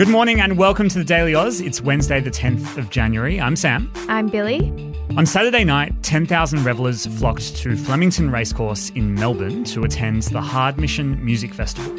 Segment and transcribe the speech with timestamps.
[0.00, 1.60] Good morning and welcome to the Daily Oz.
[1.60, 3.38] It's Wednesday, the 10th of January.
[3.38, 3.92] I'm Sam.
[4.08, 4.72] I'm Billi.
[5.18, 11.18] On Saturday night, 10,000 revellers flocked to Flemington Racecourse in Melbourne to attend the Hardmission
[11.18, 11.94] Music Festival.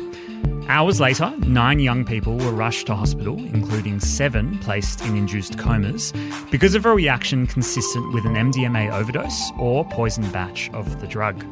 [0.68, 6.12] Hours later, nine young people were rushed to hospital, including seven placed in induced comas,
[6.50, 11.46] because of a reaction consistent with an MDMA overdose or poison batch of the drug.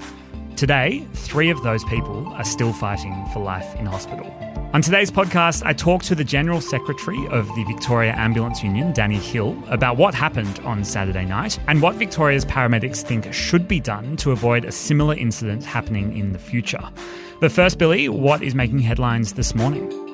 [0.56, 4.26] Today, three of those people are still fighting for life in hospital.
[4.72, 9.18] On today's podcast, I talked to the General Secretary of the Victoria Ambulance Union, Danny
[9.18, 14.16] Hill, about what happened on Saturday night and what Victoria's paramedics think should be done
[14.18, 16.88] to avoid a similar incident happening in the future.
[17.40, 20.09] But first, Billi, what is making headlines this morning?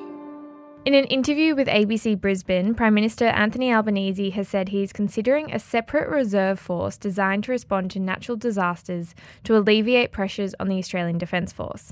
[0.86, 5.52] In an interview with ABC Brisbane, Prime Minister Anthony Albanese has said he is considering
[5.52, 10.78] a separate reserve force designed to respond to natural disasters to alleviate pressures on the
[10.78, 11.92] Australian Defence Force.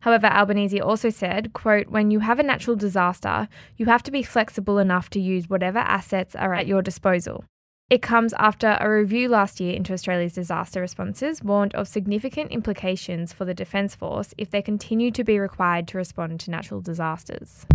[0.00, 3.46] However, Albanese also said, quote, when you have a natural disaster,
[3.76, 7.44] you have to be flexible enough to use whatever assets are at your disposal.
[7.90, 13.32] It comes after a review last year into Australia's disaster responses warned of significant implications
[13.32, 17.66] for the Defence Force if they continue to be required to respond to natural disasters.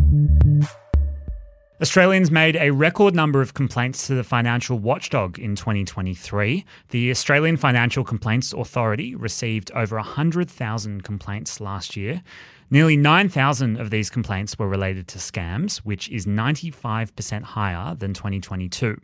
[1.81, 6.63] Australians made a record number of complaints to the financial watchdog in 2023.
[6.91, 12.23] The Australian Financial Complaints Authority received over 100,000 complaints last year.
[12.69, 18.95] Nearly 9,000 of these complaints were related to scams, which is 95% higher than 2022.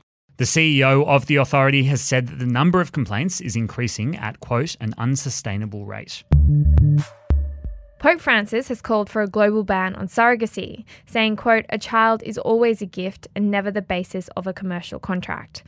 [0.42, 4.40] The CEO of the authority has said that the number of complaints is increasing at,
[4.40, 6.24] quote, an unsustainable rate.
[8.00, 12.40] Pope Francis has called for a global ban on surrogacy, saying, quote, a child is
[12.40, 15.62] always a gift and never the basis of a commercial contract.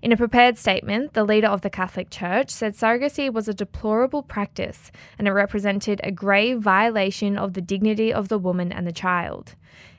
[0.00, 4.22] In a prepared statement, the leader of the Catholic Church said surrogacy was a deplorable
[4.22, 8.92] practice and it represented a grave violation of the dignity of the woman and the
[8.92, 9.56] child.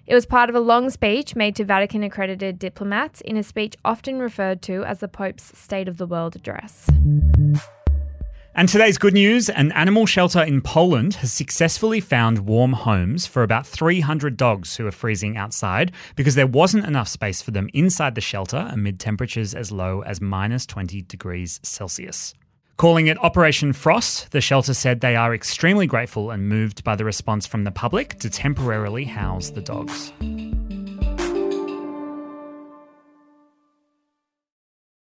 [0.08, 3.76] It was part of a long speech made to Vatican accredited diplomats in a speech
[3.86, 6.90] often referred to as the Pope's State of the World address.
[8.60, 13.42] And today's good news an animal shelter in Poland has successfully found warm homes for
[13.42, 18.16] about 300 dogs who are freezing outside because there wasn't enough space for them inside
[18.16, 22.34] the shelter amid temperatures as low as minus 20 degrees Celsius.
[22.76, 27.06] Calling it Operation Frost, the shelter said they are extremely grateful and moved by the
[27.06, 30.12] response from the public to temporarily house the dogs.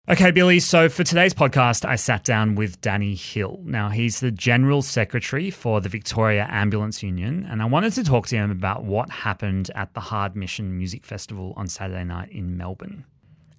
[0.08, 0.60] Okay, Billi.
[0.60, 3.60] So for today's podcast, I sat down with Danny Hill.
[3.64, 8.28] Now, he's the General Secretary for the Victoria Ambulance Union, and I wanted to talk
[8.28, 13.04] to him about what happened at the Hardmission Music Festival on Saturday night in Melbourne.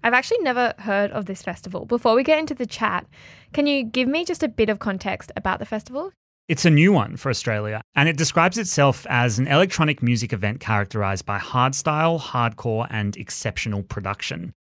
[0.05, 1.85] I've actually never heard of this festival.
[1.85, 3.09] Before we get into the chat,
[3.53, 6.13] can you give me just a bit of context about the festival?
[6.47, 10.61] It's a new one for Australia, and it describes itself as an electronic music event
[10.61, 14.53] characterised by hardstyle, hardcore, and exceptional production.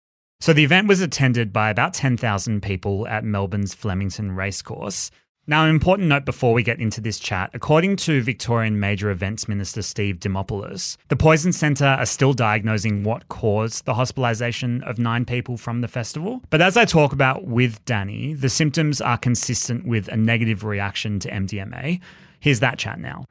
[0.41, 5.09] So the event was attended by about 10,000 people at Melbourne's Flemington Racecourse.
[5.47, 9.47] Now, an important note before we get into this chat according to Victorian Major Events
[9.47, 15.23] Minister Steve Dimopoulos, the Poison Centre are still diagnosing what caused the hospitalisation of nine
[15.23, 16.41] people from the festival.
[16.49, 21.19] But as I talk about with Danny, the symptoms are consistent with a negative reaction
[21.19, 22.01] to MDMA.
[22.39, 23.25] Here's that chat now.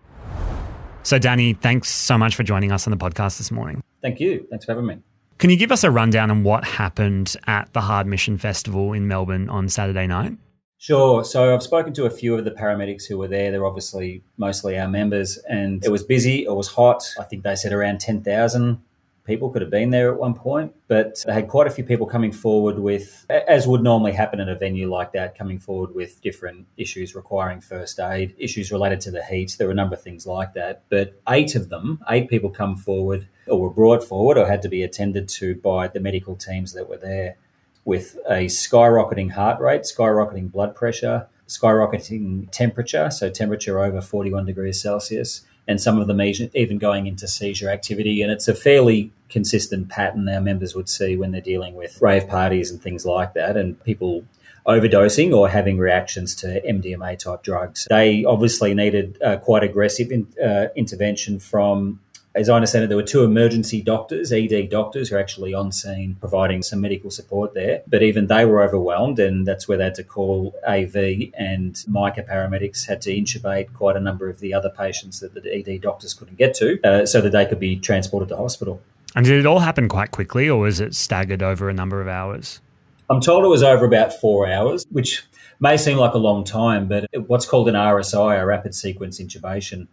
[1.02, 3.82] So, Danny, thanks so much for joining us on the podcast this morning.
[4.02, 4.46] Thank you.
[4.50, 4.98] Thanks for having me.
[5.38, 9.48] Can you give us a rundown on what happened at the Hardmission Festival in Melbourne
[9.48, 10.36] on Saturday night?
[10.78, 11.24] Sure.
[11.24, 13.50] So I've spoken to a few of the paramedics who were there.
[13.50, 16.44] They're obviously mostly our members, and it was busy.
[16.44, 17.02] It was hot.
[17.18, 18.82] I think they said around 10,000
[19.24, 22.06] people could have been there at one point, but they had quite a few people
[22.06, 26.20] coming forward with, as would normally happen at a venue like that, coming forward with
[26.20, 29.56] different issues requiring first aid, issues related to the heat.
[29.58, 30.82] There were a number of things like that.
[30.90, 34.68] But eight of them, eight people come forward or were brought forward or had to
[34.68, 37.36] be attended to by the medical teams that were there
[37.84, 44.80] with a skyrocketing heart rate, skyrocketing blood pressure, skyrocketing temperature, so temperature over 41 degrees
[44.80, 48.22] Celsius, and some of them even going into seizure activity.
[48.22, 52.28] And it's a fairly consistent pattern our members would see when they're dealing with rave
[52.28, 54.24] parties and things like that, and people
[54.66, 57.86] overdosing or having reactions to MDMA type drugs.
[57.90, 62.00] They obviously needed uh, quite aggressive in, uh, intervention from
[62.34, 65.70] As I understand it, there were two emergency doctors, ED doctors, who are actually on
[65.70, 67.82] scene providing some medical support there.
[67.86, 70.96] But even they were overwhelmed, and that's where they had to call AV,
[71.34, 75.54] and MICA paramedics had to intubate quite a number of the other patients that the
[75.54, 78.82] ED doctors couldn't get to uh, so that they could be transported to hospital.
[79.14, 82.08] And did it all happen quite quickly, or was it staggered over a number of
[82.08, 82.60] hours?
[83.08, 85.22] I'm told it was over about four hours, which
[85.60, 89.86] may seem like a long time, but what's called an RSI, a rapid sequence intubation,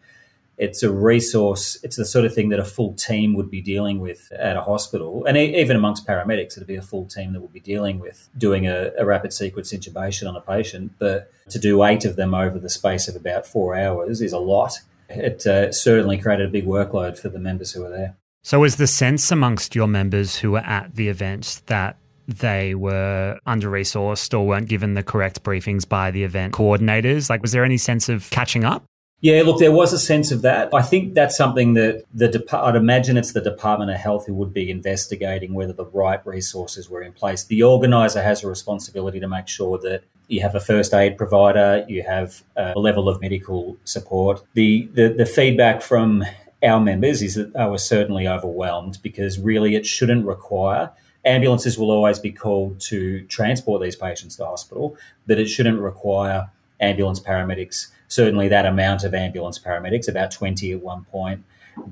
[0.62, 1.76] it's a resource.
[1.82, 4.62] It's the sort of thing that a full team would be dealing with at a
[4.62, 8.30] hospital, and even amongst paramedics, it'd be a full team that would be dealing with
[8.38, 10.92] doing a, a rapid sequence intubation on a patient.
[11.00, 14.38] But to do eight of them over the space of about four hours is a
[14.38, 14.80] lot.
[15.10, 18.16] It uh, certainly created a big workload for the members who were there.
[18.44, 21.98] So, was the sense amongst your members who were at the event that
[22.28, 27.32] they were under resourced or weren't given the correct briefings by the event coordinators?
[27.32, 28.84] Like, was there any sense of catching up?
[29.22, 30.74] Yeah, look, there was a sense of that.
[30.74, 34.52] I think that's something that the I'd imagine it's the Department of Health who would
[34.52, 37.44] be investigating whether the right resources were in place.
[37.44, 41.86] The organizer has a responsibility to make sure that you have a first aid provider,
[41.88, 44.42] you have a level of medical support.
[44.56, 46.26] The the, the feedback from
[46.64, 50.92] our members is that they were certainly overwhelmed because really it shouldn't require
[51.24, 54.98] ambulances will always be called to transport these patients to hospital,
[55.28, 60.82] but it shouldn't require ambulance paramedics certainly that amount of ambulance paramedics, about 20 at
[60.82, 61.44] one point,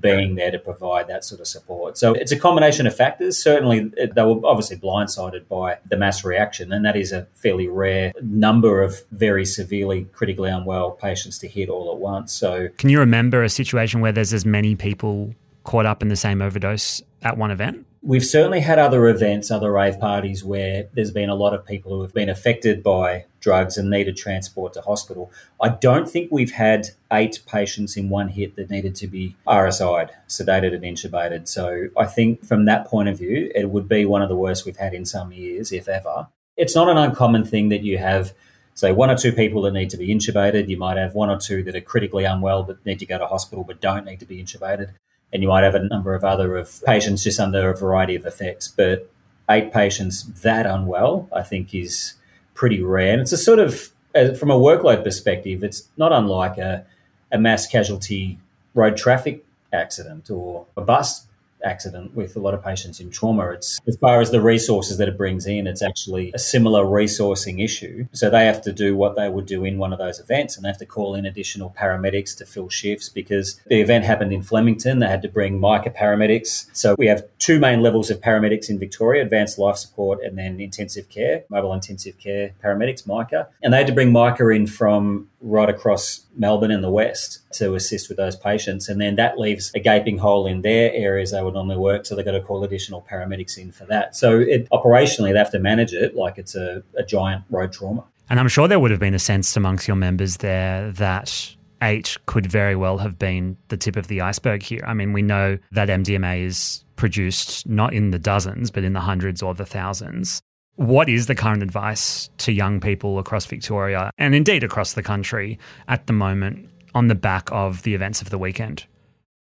[0.02, 1.98] being there to provide that sort of support.
[1.98, 3.42] So it's a combination of factors.
[3.42, 8.12] Certainly, they were obviously blindsided by the mass reaction, and that is a fairly rare
[8.22, 12.34] number of very severely critically unwell patients to hit all at once.
[12.34, 15.34] So, can you remember a situation where there's as many people
[15.64, 17.86] caught up in the same overdose at one event?
[18.02, 21.94] We've certainly had other events, other rave parties where there's been a lot of people
[21.94, 25.32] who have been affected by drugs and needed transport to hospital.
[25.62, 30.12] I don't think we've had eight patients in one hit that needed to be RSI'd,
[30.28, 31.48] sedated and intubated.
[31.48, 34.66] So I think from that point of view, it would be one of the worst
[34.66, 36.28] we've had in some years, if ever.
[36.58, 38.34] It's not an uncommon thing that you have
[38.76, 40.70] say one or two people that need to be intubated.
[40.70, 43.28] You might have one or two that are critically unwell but need to go to
[43.28, 44.94] hospital but don't need to be intubated
[45.32, 48.26] and you might have a number of other of patients just under a variety of
[48.26, 48.68] effects.
[48.68, 49.12] But
[49.50, 52.16] eight patients that unwell, I think, is
[52.60, 53.14] pretty rare.
[53.14, 56.86] And it's a sort of, uh, from a workload perspective, it's not unlike a,
[57.32, 58.38] a mass casualty
[58.76, 61.26] road traffic accident or a bus
[61.64, 63.50] accident with a lot of patients in trauma.
[63.52, 67.64] It's as far as the resources that it brings in, it's actually a similar resourcing
[67.64, 68.08] issue.
[68.12, 70.64] So they have to do what they would do in one of those events and
[70.64, 74.44] they have to call in additional paramedics to fill shifts because the event happened in
[74.44, 75.00] Flemington.
[75.00, 76.68] They had to bring MICA paramedics.
[76.74, 80.60] So we have two main levels of paramedics in Victoria, advanced life support and then
[80.60, 83.48] intensive care, mobile intensive care paramedics, MICA.
[83.64, 87.76] And they had to bring MICA in from right across Melbourne and the west to
[87.76, 88.90] assist with those patients.
[88.90, 92.06] And then that leaves a gaping hole in their areas they would normally work.
[92.06, 94.16] So they've got to call additional paramedics in for that.
[94.16, 98.04] So it, operationally, they have to manage it like it's a, a giant road trauma.
[98.30, 102.18] And I'm sure there would have been a sense amongst your members there that eight
[102.26, 104.84] could very well have been the tip of the iceberg here.
[104.86, 109.00] I mean, we know that MDMA is produced not in the dozens, but in the
[109.00, 110.42] hundreds or the thousands.
[110.80, 115.60] What is the current advice to young people across Victoria and indeed across the country
[115.90, 118.86] at the moment on the back of the events of the weekend?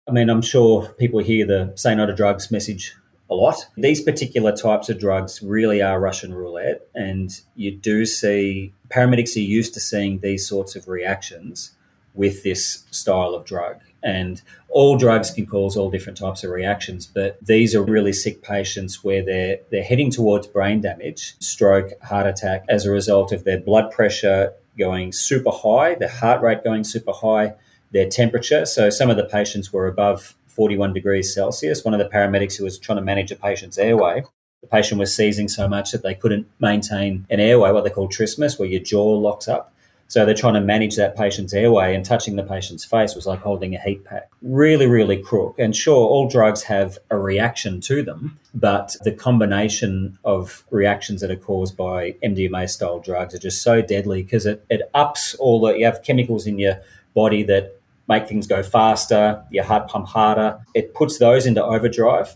[0.07, 2.93] I mean, I'm sure people hear the say no to drugs message
[3.31, 3.65] a lot.
[3.75, 9.39] These particular types of drugs really are Russian roulette, and you do see paramedics are
[9.39, 11.71] used to seeing these sorts of reactions
[12.13, 13.81] with this style of drug.
[14.03, 18.41] And all drugs can cause all different types of reactions, but these are really sick
[18.41, 23.45] patients where they're they're heading towards brain damage, stroke, heart attack as a result of
[23.45, 27.53] their blood pressure going super high, their heart rate going super high,
[27.91, 28.65] their temperature.
[28.65, 31.83] So some of the patients were above 41 degrees Celsius.
[31.83, 34.23] One of the paramedics who was trying to manage a patient's airway,
[34.61, 38.07] the patient was seizing so much that they couldn't maintain an airway, what they call
[38.07, 39.72] trismus, where your jaw locks up.
[40.13, 43.39] So they're trying to manage that patient's airway and touching the patient's face was like
[43.39, 44.29] holding a heat pack.
[44.43, 45.55] Really, really crook.
[45.57, 51.31] And sure, all drugs have a reaction to them, but the combination of reactions that
[51.31, 55.59] are caused by MDMA style drugs are just so deadly because it, it ups all
[55.59, 56.79] the, you have chemicals in your
[57.15, 57.75] body that
[58.07, 60.59] make things go faster, your heart pump harder.
[60.75, 62.35] It puts those into overdrive.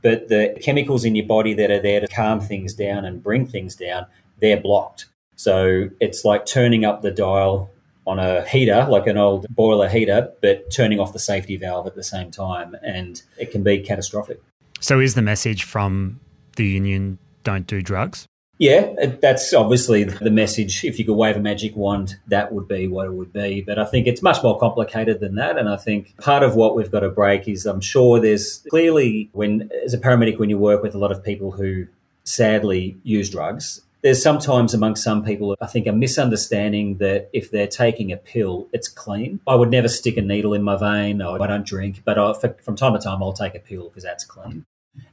[0.00, 3.48] But the chemicals in your body that are there to calm things down and bring
[3.48, 4.06] things down,
[4.38, 5.06] they're blocked.
[5.42, 7.68] So it's like turning up the dial
[8.06, 11.96] on a heater, like an old boiler heater, but turning off the safety valve at
[11.96, 12.76] the same time.
[12.80, 14.40] And it can be catastrophic.
[14.78, 16.20] So, is the message from
[16.54, 18.28] the union don't do drugs?
[18.58, 20.84] Yeah, that's obviously the message.
[20.84, 23.62] If you could wave a magic wand, that would be what it would be.
[23.62, 25.58] But I think it's much more complicated than that.
[25.58, 29.28] And I think part of what we've got to break is I'm sure there's clearly,
[29.32, 31.88] when as a paramedic, when you work with a lot of people who
[32.22, 37.68] sadly use drugs, there's sometimes among some people, I think, a misunderstanding that if they're
[37.68, 39.40] taking a pill, it's clean.
[39.46, 41.22] I would never stick a needle in my vein.
[41.22, 44.24] I don't drink, but I, from time to time, I'll take a pill because that's
[44.24, 44.66] clean.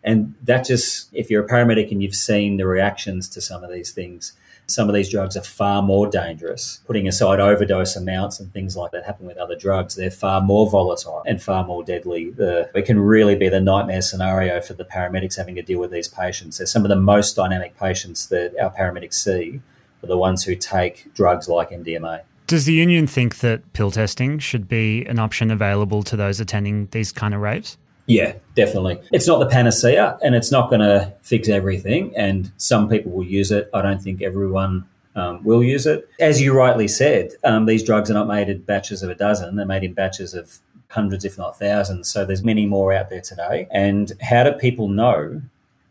[0.04, 3.72] And that just, if you're a paramedic and you've seen the reactions to some of
[3.72, 4.34] these things,
[4.70, 6.80] some of these drugs are far more dangerous.
[6.86, 10.70] Putting aside overdose amounts and things like that happen with other drugs, they're far more
[10.70, 12.34] volatile and far more deadly.
[12.38, 16.08] It can really be the nightmare scenario for the paramedics having to deal with these
[16.08, 16.58] patients.
[16.58, 19.62] They're some of the most dynamic patients that our paramedics see
[20.04, 22.22] are the ones who take drugs like MDMA.
[22.48, 26.88] Does the union think that pill testing should be an option available to those attending
[26.92, 27.78] these kind of raves?
[28.10, 29.00] Yeah, definitely.
[29.14, 32.12] It's not the panacea and it's not going to fix everything.
[32.18, 33.70] And some people will use it.
[33.72, 36.10] I don't think everyone um, will use it.
[36.20, 39.56] As you rightly said, um, these drugs are not made in batches of a dozen,
[39.56, 42.12] they're made in batches of hundreds, if not thousands.
[42.12, 43.68] So there's many more out there today.
[43.70, 45.44] And how do people know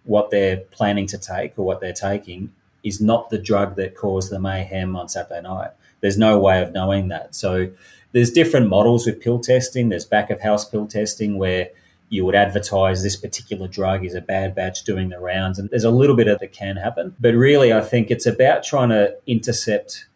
[0.03, 4.33] what they're planning to take or what they're taking is not the drug that caused
[4.33, 5.71] the mayhem on Saturday night?
[6.01, 7.37] There's no way of knowing that.
[7.37, 7.71] So
[8.11, 9.89] there's different models with pill testing.
[9.89, 11.71] There's back of house pill testing where
[12.09, 15.59] you would advertise this particular drug is a bad batch doing the rounds.
[15.59, 17.15] And there's a little bit of that can happen.
[17.21, 20.07] But really, I think it's about trying to intercept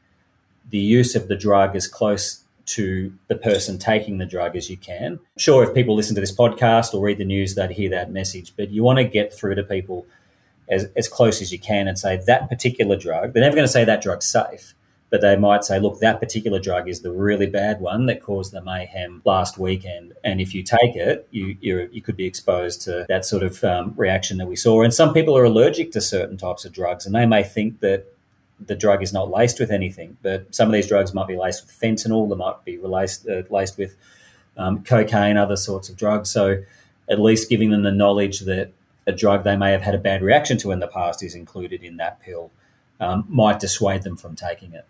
[0.70, 4.76] the use of the drug as close to the person taking the drug as you
[4.76, 5.18] can.
[5.36, 8.54] Sure, if people listen to this podcast or read the news, they'd hear that message,
[8.56, 10.06] but you want to get through to people
[10.68, 13.72] as, as close as you can and say that particular drug, they're never going to
[13.72, 14.74] say that drug's safe
[15.12, 18.50] but they might say, look, that particular drug is the really bad one that caused
[18.50, 20.14] the mayhem last weekend.
[20.24, 23.92] And if you take it, you, you could be exposed to that sort of um,
[23.94, 24.82] reaction that we saw.
[24.82, 28.06] And some people are allergic to certain types of drugs, and they may think that
[28.58, 30.16] the drug is not laced with anything.
[30.22, 33.42] But some of these drugs might be laced with fentanyl, they might be laced, uh,
[33.50, 33.94] laced with
[34.56, 36.30] um, cocaine, other sorts of drugs.
[36.30, 36.62] So
[37.10, 38.72] at least giving them the knowledge that
[39.06, 41.82] a drug they may have had a bad reaction to in the past is included
[41.82, 42.50] in that pill
[42.98, 44.86] um, might dissuade them from taking it.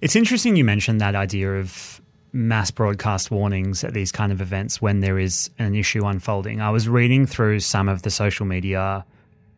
[0.00, 2.00] It's interesting you mentioned that idea of
[2.32, 6.60] mass broadcast warnings at these kind of events when there is an issue unfolding.
[6.60, 9.06] I was reading through some of the social media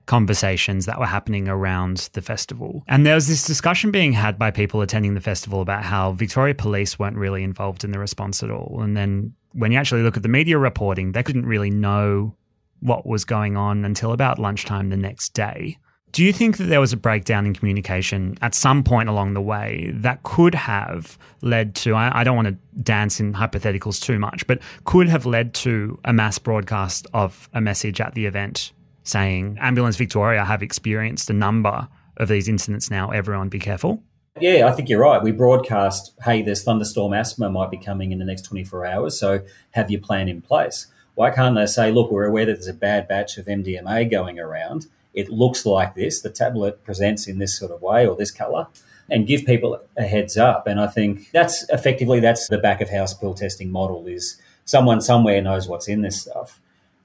[0.07, 2.83] conversations that were happening around the festival.
[2.87, 6.54] And there was this discussion being had by people attending the festival about how Victoria
[6.54, 8.80] Police weren't really involved in the response at all.
[8.80, 12.35] And then when you actually look at the media reporting, they couldn't really know
[12.80, 15.78] what was going on until about lunchtime the next day.
[16.12, 19.41] Do you think that there was a breakdown in communication at some point along the
[19.41, 24.19] way that could have led to, I, I, don't want to dance in hypotheticals too
[24.19, 28.73] much, but could have led to a mass broadcast of a message at the event
[29.05, 34.03] saying, Ambulance Victoria have experienced a number of these incidents now, everyone be careful?
[34.41, 35.23] Yeah, I think you're right.
[35.23, 39.41] We broadcast, hey, there's thunderstorm asthma might be coming in the next 24 hours, so
[39.73, 40.87] have your plan in place.
[41.15, 44.38] Why can't they say, look, we're aware that there's a bad batch of MDMA going
[44.38, 48.31] around it looks like this, the tablet presents in this sort of way or this
[48.31, 48.67] color,
[49.11, 50.67] and give people a heads up.
[50.67, 55.00] And I think that's effectively that's the back of house pill testing model is someone
[55.00, 56.61] somewhere knows what's in this stuff.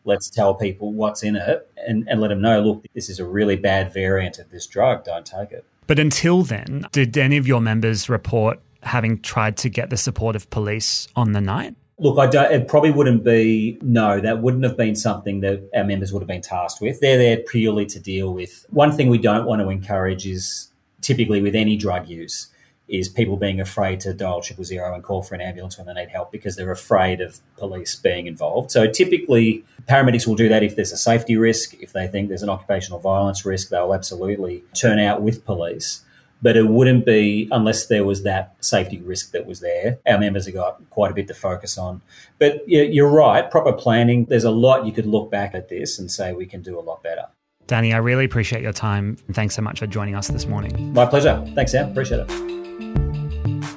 [0.05, 3.25] Let's tell people what's in it and, and let them know, look, this is a
[3.25, 5.05] really bad variant of this drug.
[5.05, 5.65] Don't take it.
[5.87, 10.35] But until then, did any of your members report having tried to get the support
[10.35, 11.75] of police on the night?
[11.99, 15.83] Look, I don't, it probably wouldn't be, no, that wouldn't have been something that our
[15.83, 16.99] members would have been tasked with.
[16.99, 18.65] They're there purely to deal with.
[18.69, 20.71] One thing we don't want to encourage is
[21.01, 22.47] typically with any drug use
[22.87, 25.93] is people being afraid to dial triple zero and call for an ambulance when they
[25.93, 28.71] need help because they're afraid of police being involved.
[28.71, 32.43] So typically, paramedics will do that if there's a safety risk, if they think there's
[32.43, 36.01] an occupational violence risk, they'll absolutely turn out with police
[36.43, 39.97] but it wouldn't be unless there was that safety risk that was there.
[40.05, 42.01] Our members have got quite a bit to focus on.
[42.37, 46.11] But you're right, proper planning, there's a lot you could look back at this and
[46.11, 47.25] say we can do a lot better.
[47.65, 49.15] Danny, I really appreciate your time.
[49.31, 50.93] Thanks so much for joining us this morning.
[50.93, 51.43] My pleasure.
[51.55, 51.91] Thanks, Sam.
[51.91, 52.62] Appreciate it.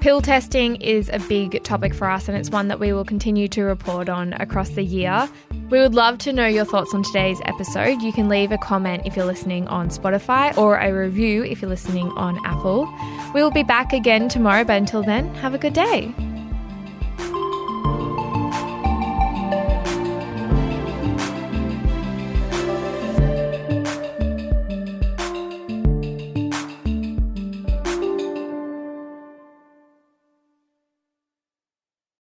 [0.07, 3.49] Pill testing is a big topic for us, and it's one that we will continue
[3.49, 5.29] to report on across the year.
[5.69, 8.01] We would love to know your thoughts on today's episode.
[8.01, 11.69] You can leave a comment if you're listening on Spotify or a review if you're
[11.69, 12.89] listening on Apple.
[13.35, 16.15] We will be back again tomorrow, but until then, have a good day.